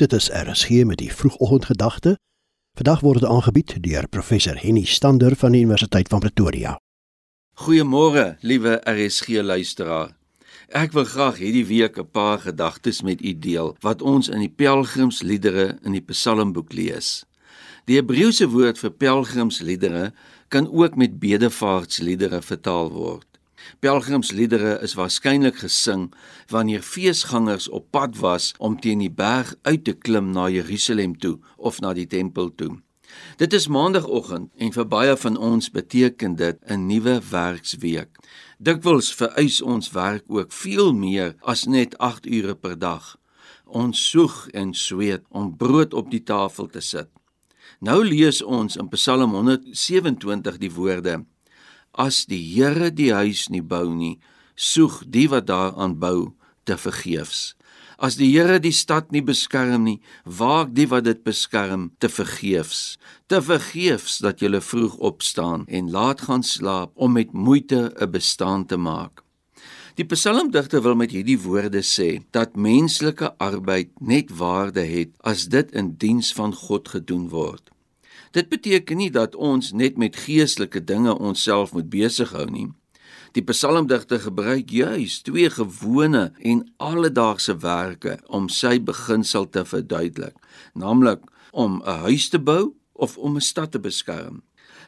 [0.00, 2.14] Dit is RSG met die vroegoggendgedagte.
[2.72, 6.78] Vandag word dit aangebied deur professor Henny Stander van die Universiteit van Pretoria.
[7.60, 10.16] Goeiemôre, liewe RSG luisteraar.
[10.72, 14.54] Ek wil graag hierdie week 'n paar gedagtes met u deel wat ons in die
[14.62, 17.26] pelgrimsliedere in die Psalmboek lees.
[17.84, 20.12] Die Hebreëse woord vir pelgrimsliedere
[20.48, 23.29] kan ook met bedevaartsliedere vertaal word.
[23.78, 26.12] Pelgrimsliedere is waarskynlik gesing
[26.48, 31.38] wanneer feesgangers op pad was om teen die berg uit te klim na Jerusalem toe
[31.56, 32.78] of na die tempel toe.
[33.36, 38.10] Dit is maandagooggend en vir baie van ons beteken dit 'n nuwe werksweek.
[38.58, 43.16] Dikwels vereis ons werk ook veel meer as net 8 ure per dag.
[43.64, 47.08] Ons soeg en sweet om brood op die tafel te sit.
[47.80, 51.24] Nou lees ons in Psalm 127 die woorde:
[51.92, 54.18] As die Here die huis nie bou nie,
[54.54, 56.32] soeg die wat daaraan bou
[56.64, 57.54] te vergeefs.
[57.98, 62.96] As die Here die stad nie beskerm nie, waak die wat dit beskerm te vergeefs.
[63.28, 68.64] Te vergeefs dat jy vroeg opstaan en laat gaan slaap om met moeite 'n bestaan
[68.66, 69.24] te maak.
[69.96, 75.72] Die psalmdigter wil met hierdie woorde sê dat menslike arbeid net waarde het as dit
[75.72, 77.70] in diens van God gedoen word.
[78.30, 82.68] Dit beteken nie dat ons net met geestelike dinge onsself moet besig hou nie.
[83.32, 90.34] Die psalmdigter gebruik juis twee gewone en alledaagse werke om sy beginsel te verduidelik,
[90.74, 94.42] naamlik om 'n huis te bou of om 'n stad te beskerm.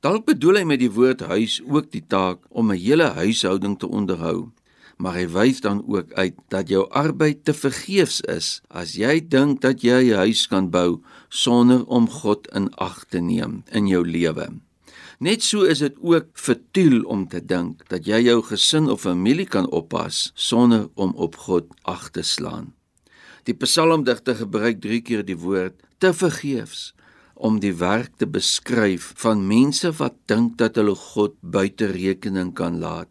[0.00, 3.88] Dalk bedoel hy met die woord huis ook die taak om 'n hele huishouding te
[3.88, 4.52] onderhou
[4.98, 9.62] maar hy wys dan ook uit dat jou arbeid te vergeefs is as jy dink
[9.62, 14.02] dat jy 'n huis kan bou sonder om God in ag te neem in jou
[14.06, 14.48] lewe.
[15.18, 19.46] Net so is dit ook futiel om te dink dat jy jou gesin of familie
[19.46, 22.74] kan oppas sonder om op God ag te slaan.
[23.44, 26.92] Die psalmdigter gebruik 3 keer die woord te vergeefs
[27.34, 32.78] om die werk te beskryf van mense wat dink dat hulle God buite rekening kan
[32.78, 33.10] laat.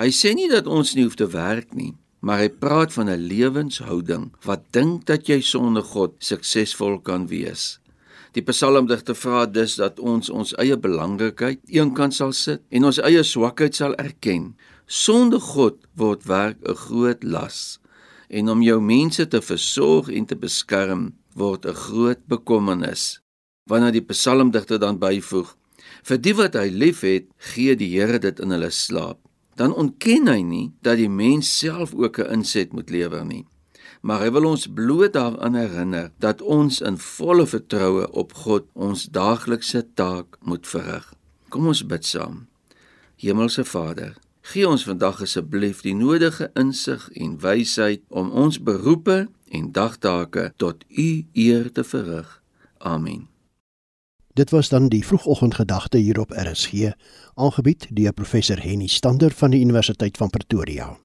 [0.00, 3.26] Hy sê nie dat ons nie hoef te werk nie, maar hy praat van 'n
[3.32, 7.80] lewenshouding wat dink dat jy sonder God suksesvol kan wees.
[8.32, 13.22] Die psalmdigter vra dus dat ons ons eie belangrikheid eenkant sal sit en ons eie
[13.26, 14.54] swakheid sal erken.
[14.86, 17.78] Sonder God word werk 'n groot las
[18.28, 23.20] en om jou mense te versorg en te beskerm word 'n groot bekommernis.
[23.68, 25.56] Wanneer die psalmdigter dan byvoeg:
[26.02, 29.29] Vir die wat hy liefhet, gee die Here dit in hulle slaap
[29.60, 33.44] dan ontken hy nie dat die mens self ook 'n inset moet lewer nie.
[34.00, 39.04] Maar hy wil ons bloot daaraan herinner dat ons in volle vertroue op God ons
[39.12, 41.12] daaglikse taak moet verrig.
[41.48, 42.46] Kom ons bid saam.
[43.16, 49.72] Hemelse Vader, gee ons vandag asseblief die nodige insig en wysheid om ons beroepe en
[49.72, 52.42] dagtake tot U eer te verrig.
[52.78, 53.29] Amen.
[54.32, 56.92] Dit was dan die vroegoggendgedagte hier op RSG,
[57.34, 60.98] aangebied deur professor Henny Stander van die Universiteit van Pretoria.